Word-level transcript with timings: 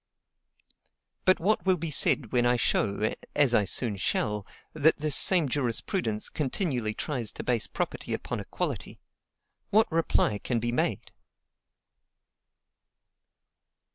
But 1.25 1.39
what 1.39 1.63
will 1.63 1.77
be 1.77 1.91
said 1.91 2.31
when 2.31 2.43
I 2.43 2.55
show, 2.55 3.13
as 3.35 3.53
I 3.53 3.65
soon 3.65 3.97
shall, 3.97 4.47
that 4.73 4.97
this 4.97 5.15
same 5.15 5.47
jurisprudence 5.47 6.27
continually 6.27 6.95
tries 6.95 7.31
to 7.33 7.43
base 7.43 7.67
property 7.67 8.11
upon 8.11 8.39
equality? 8.39 8.99
What 9.69 9.91
reply 9.91 10.39
can 10.39 10.57
be 10.59 10.71
made? 10.71 11.11